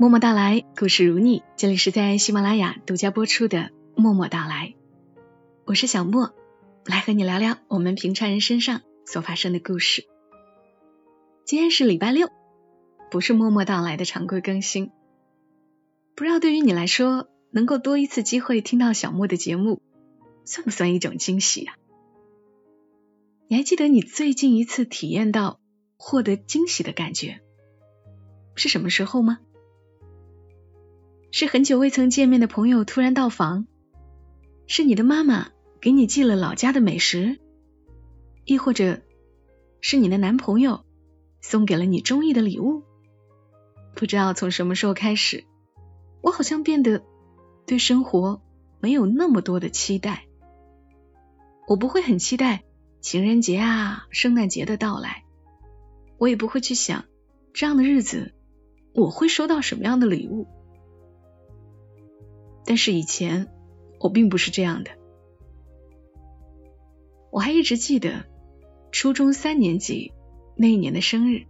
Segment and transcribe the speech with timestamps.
[0.00, 1.42] 默默到来，故事如你。
[1.58, 3.58] 这里是在喜马拉雅独家播出的
[3.94, 4.74] 《默默到来》，
[5.66, 6.34] 我是小莫，
[6.86, 10.06] 来和你聊聊我们平常人身上所发生的故事。
[11.44, 12.30] 今天是礼拜六，
[13.10, 14.90] 不是默默到来的常规更新。
[16.16, 19.82] 不知道对于你来说，能够多一次机会听到小莫的节目，
[20.46, 21.74] 算不算一种惊喜啊？
[23.48, 25.60] 你还记得你最近一次体验到
[25.98, 27.42] 获得惊喜的感觉
[28.54, 29.40] 是什么时候吗？
[31.32, 33.66] 是很久未曾见面的朋友突然到访，
[34.66, 35.48] 是你的妈妈
[35.80, 37.38] 给你寄了老家的美食，
[38.44, 39.00] 亦或者
[39.80, 40.84] 是你的男朋友
[41.40, 42.82] 送给了你中意的礼物。
[43.94, 45.44] 不知道从什么时候开始，
[46.20, 47.02] 我好像变得
[47.64, 48.42] 对生活
[48.80, 50.26] 没有那么多的期待。
[51.68, 52.64] 我不会很期待
[53.00, 55.22] 情人节啊、圣诞节的到来，
[56.18, 57.04] 我也不会去想
[57.52, 58.34] 这样的日子
[58.92, 60.48] 我会收到什么样的礼物。
[62.64, 63.48] 但是以前
[63.98, 64.90] 我并不是这样的，
[67.30, 68.24] 我还一直记得
[68.92, 70.12] 初中三年级
[70.56, 71.46] 那一年的生日，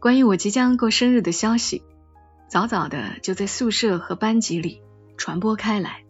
[0.00, 1.82] 关于我即将过生日的消息，
[2.48, 4.82] 早早的就在宿舍和班级里
[5.16, 6.04] 传播开来。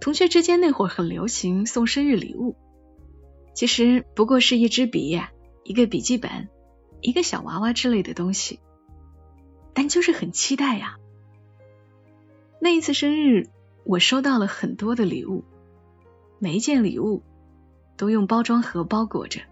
[0.00, 2.54] 同学之间那会儿很流行送生日礼物，
[3.54, 5.20] 其实不过是一支笔、
[5.64, 6.48] 一个笔记本、
[7.00, 8.60] 一个小娃娃之类的东西，
[9.74, 10.98] 但就是很期待呀。
[12.58, 13.48] 那一次生日，
[13.84, 15.44] 我收到了很多的礼物，
[16.38, 17.22] 每一件礼物
[17.96, 19.42] 都用包装盒包裹着，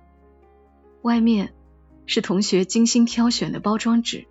[1.02, 1.54] 外面
[2.06, 4.26] 是同学精心挑选的包装纸，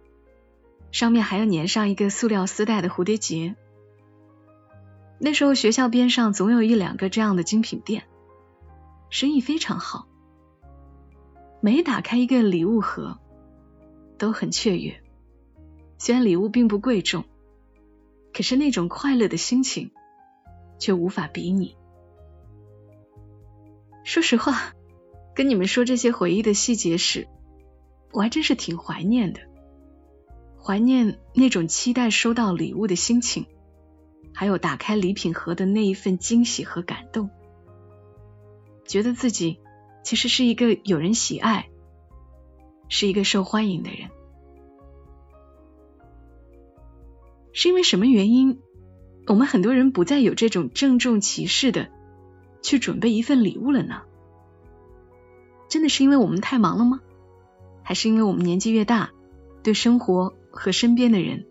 [0.91, 3.55] 上面还要粘上一个塑料丝带的蝴蝶结。
[5.19, 8.03] 那时候学校边上总有一两个这样的精品店，
[9.09, 10.07] 生意非常好。
[11.61, 13.19] 每打开一个礼物盒，
[14.17, 15.01] 都很雀跃，
[15.97, 17.23] 虽然礼物并不贵重。
[18.33, 19.91] 可是那种快乐的心情，
[20.79, 21.77] 却无法比拟。
[24.03, 24.73] 说实话，
[25.35, 27.27] 跟你们说这些回忆的细节时，
[28.11, 29.39] 我还真是挺怀念的，
[30.61, 33.45] 怀念那种期待收到礼物的心情，
[34.33, 37.29] 还有打开礼品盒的那一份惊喜和感动，
[38.85, 39.59] 觉得自己
[40.03, 41.69] 其实是一个有人喜爱，
[42.89, 44.09] 是一个受欢迎的人。
[47.53, 48.59] 是因为什么原因，
[49.27, 51.89] 我们很多人不再有这种郑重其事的
[52.61, 54.01] 去准备一份礼物了呢？
[55.69, 56.99] 真的是因为我们太忙了吗？
[57.83, 59.11] 还是因为我们年纪越大，
[59.61, 61.45] 对生活和身边的人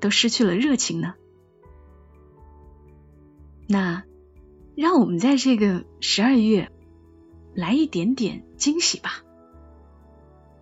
[0.00, 1.14] 都失去了热情呢？
[3.66, 4.04] 那
[4.74, 6.70] 让我们在这个十二月
[7.54, 9.24] 来一点点惊喜吧！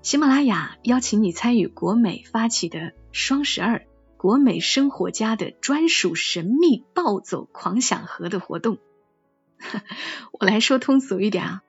[0.03, 3.87] 喜马拉雅邀请你参与国美发起的双十二。
[4.23, 8.79] 国美生活家的专属神秘暴走狂想盒的活动，
[10.39, 11.63] 我来说通俗一点啊，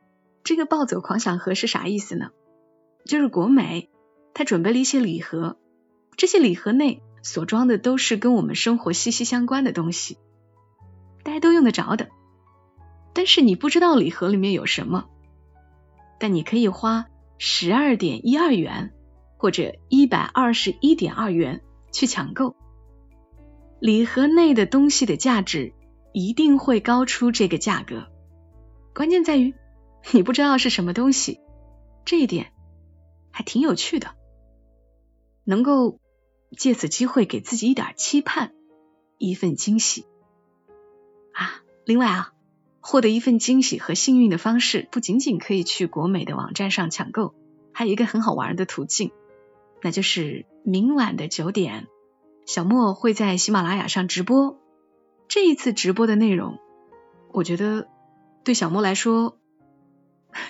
[0.44, 2.30] 这个暴走狂想盒是啥意思呢？
[3.06, 3.90] 就是国美
[4.36, 5.58] 他准备了一些礼盒，
[6.16, 10.20] 这些礼盒内所装的都是跟我们生活息息相关的东西，
[11.24, 12.10] 大家都用得着的。
[13.16, 15.10] 但是你不知道礼盒里面有什么，
[16.20, 17.08] 但你可以花
[17.40, 18.94] 十二点一二元
[19.38, 21.64] 或者一百二十一点二元。
[21.94, 22.58] 去抢购
[23.80, 25.74] 礼盒内的东西的价值
[26.12, 28.08] 一定会高出这个价格，
[28.94, 29.54] 关键在于
[30.12, 31.40] 你不知道是什么东西，
[32.04, 32.52] 这一点
[33.32, 34.16] 还挺有趣的，
[35.44, 36.00] 能够
[36.58, 38.54] 借此机会给自己一点期盼，
[39.18, 40.06] 一份惊喜
[41.34, 41.64] 啊！
[41.86, 42.34] 另外啊，
[42.80, 47.34] 获得一份惊喜和幸运的方式不仅仅可以去国美的网站上抢购，
[47.74, 49.12] 还有一个很好玩的途径。
[49.84, 51.88] 那就是明晚的九点，
[52.46, 54.58] 小莫会在喜马拉雅上直播。
[55.28, 56.58] 这一次直播的内容，
[57.34, 57.90] 我觉得
[58.46, 59.38] 对小莫来说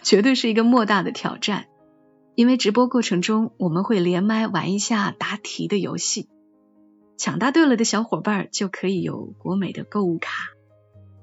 [0.04, 1.66] 绝对是一个莫大的挑战，
[2.36, 6.30] 因为直播过程中我们会连麦玩一下答题的游戏，
[7.18, 10.50] 抢答对了的小伙伴就可以有国美的购物卡。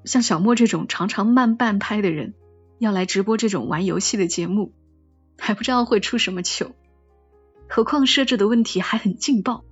[0.03, 2.33] 像小莫这种常常慢半拍的人，
[2.77, 4.73] 要来直播这种玩游戏的节目，
[5.37, 6.75] 还不知道会出什么糗。
[7.73, 9.63] 何况设置的问题还很劲爆，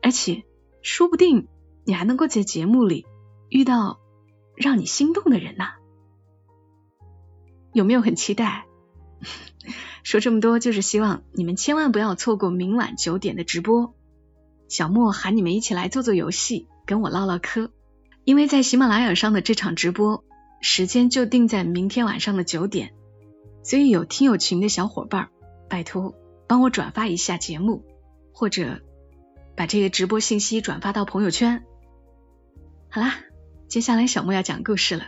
[0.00, 0.44] 而且
[0.80, 1.46] 说不定
[1.84, 3.04] 你还能够在节目里
[3.50, 4.00] 遇到
[4.56, 5.66] 让你心动的人呢。
[7.74, 8.64] 有没有很期待？
[10.02, 13.94] 说这么多就是希望你们千万不要错过明晚九点的直播。
[14.68, 17.70] 小莫喊你们一起来做做游戏，跟我唠唠嗑。
[18.24, 20.24] 因为在喜马拉雅上的这场直播
[20.62, 22.94] 时间就定在明天晚上的九点，
[23.62, 25.28] 所以有听友群的小伙伴，
[25.68, 26.14] 拜托。
[26.48, 27.84] 帮我转发一下节目，
[28.32, 28.80] 或者
[29.54, 31.64] 把这个直播信息转发到朋友圈。
[32.88, 33.14] 好啦，
[33.68, 35.04] 接下来小莫要讲故事了。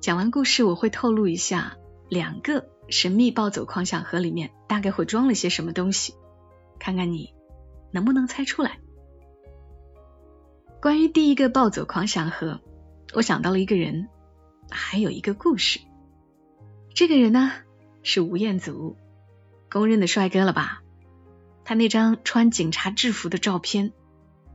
[0.00, 1.78] 讲完故事，我会透露一下
[2.10, 6.14] 两个神秘暴走狂想盒里面大概会装了些什么东西，
[6.78, 7.32] 看看你
[7.90, 8.78] 能不能猜出来。
[10.82, 12.60] 关于第一个暴走狂想盒，
[13.14, 14.08] 我想到了一个人，
[14.70, 15.80] 还有一个故事。
[16.92, 17.50] 这个人呢
[18.02, 18.98] 是吴彦祖，
[19.74, 20.82] 公认的帅哥了吧？
[21.64, 23.92] 他那张穿警察制服的照片，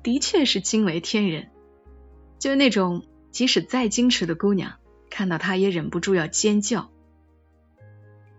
[0.02, 1.50] 的确是惊为天人，
[2.40, 4.76] 就是那种即使再矜持的姑娘，
[5.10, 6.90] 看到他也忍不住要尖叫。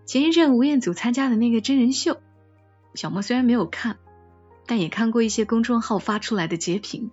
[0.06, 2.18] 前一阵吴彦祖参加的那个真人秀，
[2.94, 3.98] 小莫虽然没有看，
[4.64, 7.10] 但也看过一些公众号发出来的截屏。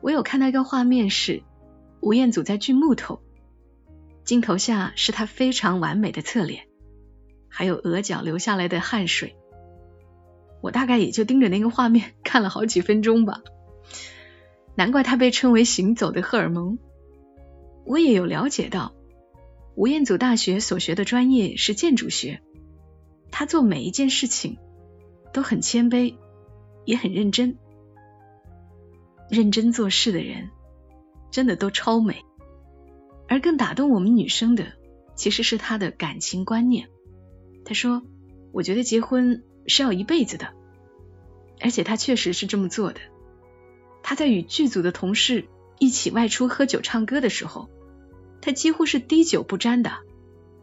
[0.00, 1.42] 我有看到一个画面是
[2.00, 3.20] 吴彦祖在锯木头。
[4.24, 6.67] 镜头下是他非常完美的侧脸，
[7.48, 9.36] 还有额角流下来的汗水。
[10.60, 13.42] 我大概也就盯着那个画面看了好几分钟吧。
[14.74, 16.78] 难怪他被称为“行走的荷尔蒙”。
[17.86, 18.92] 我也有了解到，
[19.74, 22.42] 吴彦祖大学所学的专业是建筑学。
[23.30, 24.58] 他做每一件事情
[25.32, 26.16] 都很谦卑，
[26.84, 27.56] 也很认真。
[29.30, 30.50] 认真做事的人，
[31.30, 32.24] 真的都超美。
[33.28, 34.72] 而更打动我们女生的，
[35.14, 36.88] 其实是他的感情观念。
[37.64, 38.02] 他说
[38.52, 40.54] ：“我觉得结婚是要一辈子的。”
[41.60, 43.00] 而且他确实是这么做的。
[44.02, 47.68] 他在与剧组的同事一起外出喝酒唱歌的时候，
[48.40, 49.92] 他几乎是滴酒不沾的，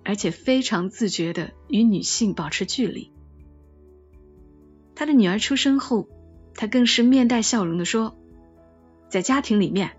[0.04, 3.12] 而且非常自觉的与女性保持距离。
[4.96, 6.08] 他的女儿出生后，
[6.56, 8.18] 他更是面带笑容的说
[9.10, 9.98] ：“在家庭里面，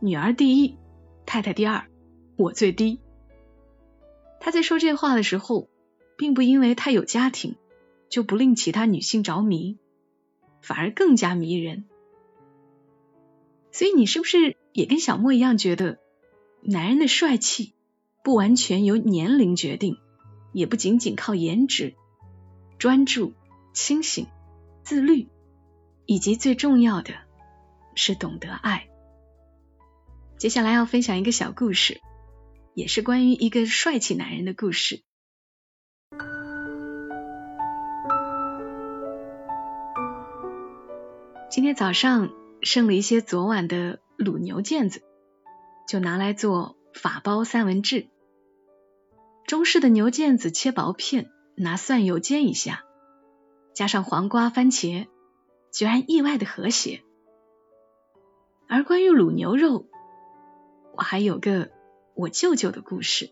[0.00, 0.76] 女儿第一。”
[1.24, 1.86] 太太第二，
[2.36, 3.00] 我最低。
[4.40, 5.68] 他在说这话的时候，
[6.18, 7.54] 并不因为他有家庭
[8.10, 9.78] 就不令其他女性着迷，
[10.60, 11.84] 反而更加迷人。
[13.70, 16.00] 所以你是不是也跟小莫一样，觉得
[16.60, 17.72] 男人的帅气
[18.24, 19.96] 不完全由年龄决定，
[20.52, 21.94] 也不仅仅靠颜值，
[22.78, 23.34] 专注、
[23.72, 24.26] 清醒、
[24.82, 25.28] 自律，
[26.04, 27.14] 以及最重要的
[27.94, 28.88] 是懂得爱。
[30.36, 32.00] 接下来要分享一个小故事，
[32.74, 35.04] 也是关于一个帅气男人的故事。
[41.50, 42.30] 今天早上
[42.60, 45.02] 剩了一些昨晚的卤牛腱子，
[45.88, 48.06] 就拿来做法包三文治。
[49.46, 52.84] 中式的牛腱子切薄片，拿蒜油煎一下，
[53.72, 55.06] 加上黄瓜、番茄，
[55.72, 57.02] 居然意外的和谐。
[58.68, 59.86] 而关于卤牛肉，
[60.94, 61.70] 我还有个
[62.14, 63.30] 我舅舅的故事。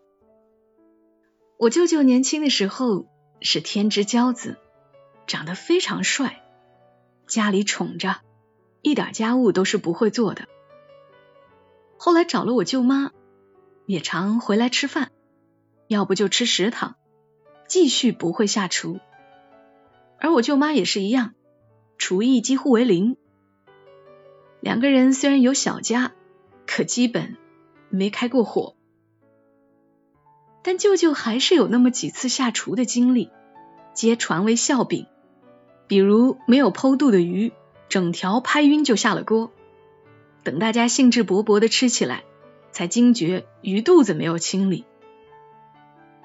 [1.59, 3.07] 我舅舅年轻的时候
[3.43, 4.57] 是天之骄子，
[5.27, 6.43] 长得非常帅，
[7.27, 8.21] 家里宠着，
[8.83, 10.49] 一点家务都是不会做的。
[11.97, 13.13] 后来找了我舅妈，
[13.87, 15.11] 也常回来吃饭，
[15.89, 16.97] 要不就吃食堂，
[17.69, 19.01] 继续不会下厨。
[20.19, 21.35] 而我舅妈也是一样，
[21.99, 23.17] 厨艺几乎为零。
[24.61, 26.13] 两个人虽然有小家，
[26.67, 27.37] 可基本。
[27.89, 28.75] 没开过火，
[30.65, 33.31] 但舅舅还是有那么几次下厨的经历，
[33.95, 35.07] 皆传为笑柄。
[35.89, 37.53] 比如没有剖肚的鱼，
[37.89, 39.53] 整条拍晕就下了锅，
[40.43, 42.25] 等大家兴致勃勃的吃起来，
[42.73, 44.85] 才惊觉鱼肚子没有清理。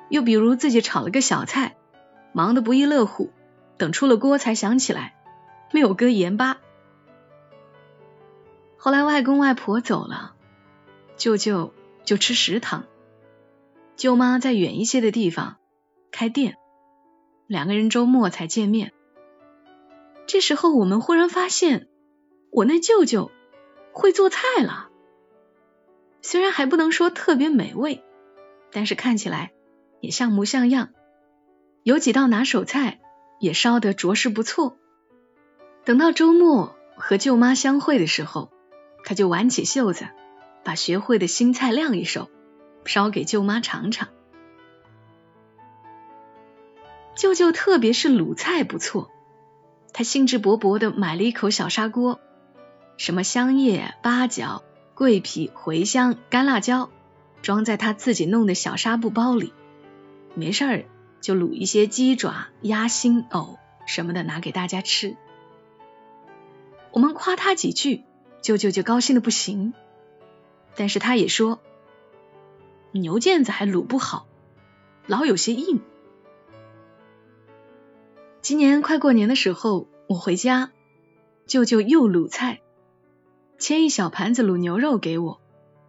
[0.09, 1.75] 又比如自己炒了个小菜，
[2.33, 3.31] 忙得不亦乐乎，
[3.77, 5.15] 等出了锅才想起来
[5.71, 6.57] 没有搁盐巴。
[8.77, 10.33] 后来外公外婆走了。
[11.17, 11.71] 舅舅
[12.03, 12.85] 就吃食堂，
[13.95, 15.57] 舅妈在远一些的地方
[16.11, 16.55] 开店，
[17.45, 18.91] 两个人周末才见面。
[20.31, 21.89] 这时候我们忽然发现，
[22.51, 23.31] 我那舅舅
[23.91, 24.87] 会做菜了，
[26.21, 28.01] 虽然还不能说特别美味，
[28.71, 29.51] 但是看起来
[29.99, 30.91] 也像模像样，
[31.83, 33.01] 有几道拿手菜
[33.41, 34.77] 也烧得着实不错。
[35.83, 38.53] 等到周末和舅妈相会的时候，
[39.03, 40.07] 他就挽起袖子。
[40.63, 42.29] 把学会的新菜亮一手，
[42.85, 44.07] 烧给舅妈尝尝。
[47.17, 49.11] 舅舅特别是卤菜不错，
[49.93, 52.19] 他兴致勃勃的买了一口小砂锅，
[52.97, 54.63] 什么香叶、八角、
[54.95, 56.89] 桂皮、茴香、干辣椒，
[57.41, 59.53] 装在他自己弄的小纱布包里，
[60.33, 60.85] 没事儿
[61.19, 65.17] 就卤一些鸡爪、鸭心、藕什么的拿给大家吃。
[66.91, 68.03] 我们夸他几句，
[68.41, 69.73] 舅舅就高兴的不行。
[70.75, 71.59] 但是他也说，
[72.91, 74.25] 牛腱子还卤不好，
[75.05, 75.81] 老有些硬。
[78.51, 80.71] 今年快过年的时候，我回家，
[81.47, 82.59] 舅舅又卤菜，
[83.57, 85.39] 切一小盘子卤牛肉给我，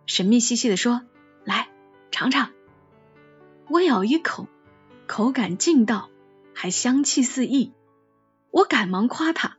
[0.06, 1.02] 神秘兮兮的说
[1.42, 1.70] ：“来
[2.12, 2.52] 尝尝。”
[3.68, 4.46] 我咬一口，
[5.08, 6.08] 口感劲道，
[6.54, 7.72] 还香气四溢。
[8.52, 9.58] 我赶忙夸他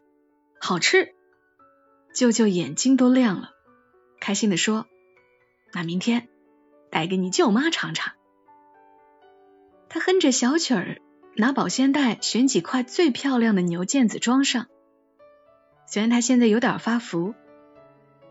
[0.57, 1.13] 好吃，
[2.13, 3.49] 舅舅眼睛都亮了，
[4.21, 4.85] 开心的说
[5.75, 6.29] ：“那明天
[6.89, 8.13] 带给你舅妈尝尝。”
[9.91, 11.01] 他哼着小曲儿，
[11.35, 14.67] 拿保鲜袋选几块最漂亮的牛腱子装上。
[15.87, 17.33] 虽然他现在有点发福，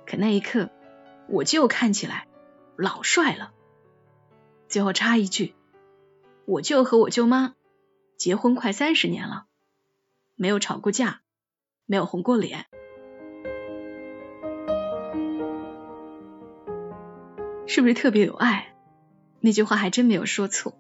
[0.07, 0.71] 可那一刻
[1.29, 2.29] 我舅看起来
[2.77, 3.53] 老帅了。
[4.69, 5.55] 最后插一句。
[6.45, 7.55] 我舅和我舅妈
[8.17, 9.47] 结婚快三十年了，
[10.35, 11.21] 没有吵过架，
[11.87, 12.67] 没有红过脸，
[17.67, 18.75] 是不是特别有爱？
[19.41, 20.77] 那句话还真没有说错。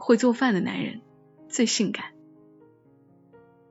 [0.00, 1.02] 会做饭的男人
[1.48, 2.06] 最性感。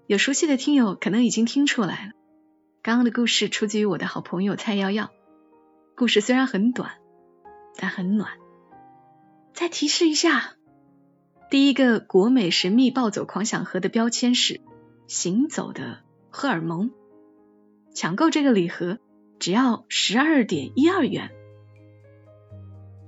[0.07, 2.13] 有熟悉的听友可能已经听出来了，
[2.81, 5.09] 刚刚的故事出自于我的好朋友蔡瑶瑶。
[5.95, 6.91] 故事虽然很短，
[7.75, 8.31] 但很暖。
[9.53, 10.53] 再提示一下。
[11.49, 14.61] 第一个国美神秘暴走狂想盒的标签是
[15.07, 16.91] 行走的荷尔蒙，
[17.93, 18.99] 抢购这个礼盒
[19.39, 21.31] 只要十二点一二元。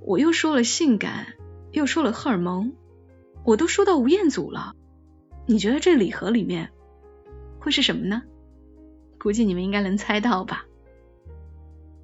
[0.01, 1.27] 我又说了性感，
[1.71, 2.73] 又说了荷尔蒙，
[3.43, 4.75] 我都说到吴彦祖了。
[5.45, 6.71] 你觉得这礼盒里面
[7.59, 8.23] 会是什么呢？
[9.19, 10.65] 估计你们应该能猜到吧。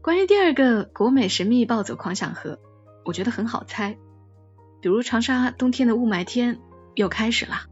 [0.02, 2.60] 关于第二个国美神秘暴走狂想盒，
[3.06, 3.98] 我觉得很好猜。
[4.82, 6.60] 比如长沙冬天的雾霾天
[6.96, 7.68] 又开始了，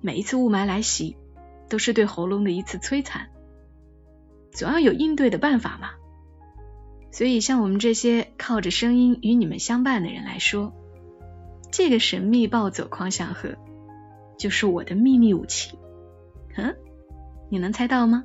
[0.00, 1.16] 每一次雾霾来袭，
[1.68, 3.28] 都是对喉咙的一次摧残，
[4.52, 5.90] 总要有应对的办法嘛。
[7.10, 10.72] 所以像我们这些靠着声音与你们相伴的人来说，
[11.70, 13.56] 这个神秘暴走狂想盒
[14.38, 15.78] 就是我的秘密武器。
[16.56, 16.74] 嗯，
[17.50, 18.24] 你能猜到吗？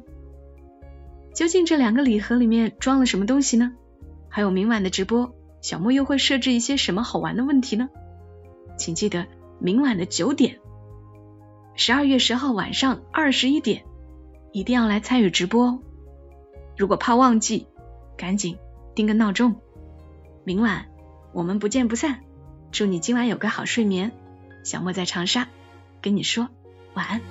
[1.33, 3.73] 究竟这两个礼盒里面装了什么东西呢？
[4.29, 7.89] 还有明晚的直播，小莫又会设置一些什么好玩的问题呢？
[8.77, 9.27] 请记得
[9.59, 10.59] 明晚的九点，
[11.75, 13.83] 十二月十号晚上二十一点，
[14.51, 15.79] 一定要来参与直播哦。
[16.77, 17.67] 如果怕忘记，
[18.17, 18.57] 赶紧
[18.95, 19.55] 定个闹钟。
[20.43, 20.85] 明晚
[21.33, 22.21] 我们不见不散。
[22.73, 24.11] 祝你今晚有个好睡眠。
[24.63, 25.47] 小莫在长沙，
[26.01, 26.49] 跟你说
[26.95, 27.21] 晚安。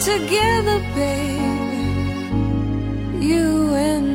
[0.00, 1.84] together, baby,
[3.20, 4.09] you and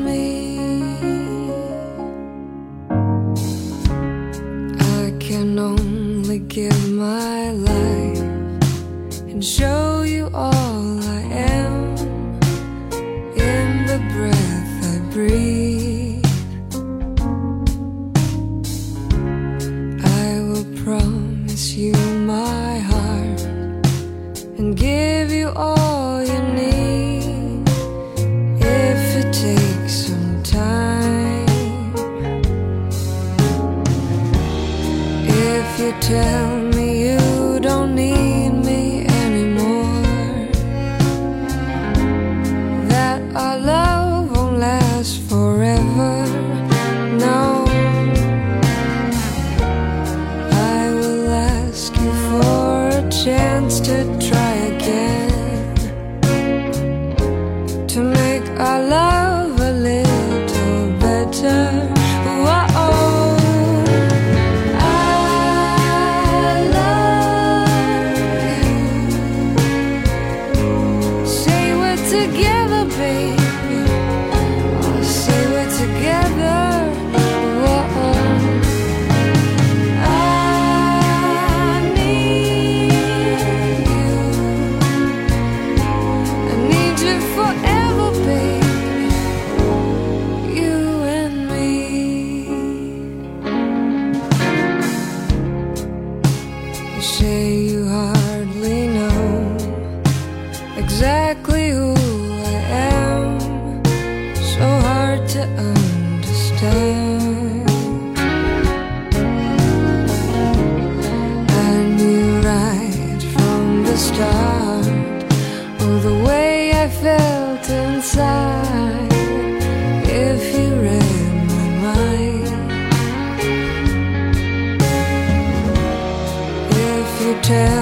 [127.46, 127.75] pretend